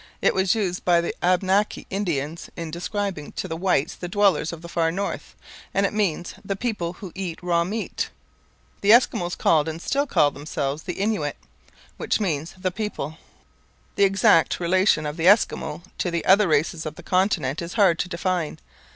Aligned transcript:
It 0.19 0.33
was 0.33 0.55
used 0.55 0.83
by 0.83 0.99
the 0.99 1.13
Abnaki 1.21 1.85
Indians 1.91 2.49
in 2.55 2.71
describing 2.71 3.33
to 3.33 3.47
the 3.47 3.55
whites 3.55 3.93
the 3.93 4.07
dwellers 4.07 4.51
of 4.51 4.63
the 4.63 4.67
far 4.67 4.91
north, 4.91 5.35
and 5.75 5.85
it 5.85 5.93
means 5.93 6.33
'the 6.43 6.55
people 6.55 6.93
who 6.93 7.11
eat 7.13 7.37
raw 7.43 7.63
meat.' 7.63 8.09
The 8.81 8.89
Eskimo 8.89 9.37
called 9.37 9.67
and 9.67 9.79
still 9.79 10.07
call 10.07 10.31
themselves 10.31 10.81
the 10.81 10.95
Innuit, 10.99 11.35
which 11.97 12.19
means 12.19 12.55
'the 12.57 12.71
people.' 12.71 13.19
The 13.95 14.05
exact 14.05 14.59
relation 14.59 15.05
of 15.05 15.17
the 15.17 15.27
Eskimo 15.27 15.83
to 15.99 16.09
the 16.09 16.25
other 16.25 16.47
races 16.47 16.87
of 16.87 16.95
the 16.95 17.03
continent 17.03 17.61
is 17.61 17.73
hard 17.73 17.99
to 17.99 18.09
define. 18.09 18.57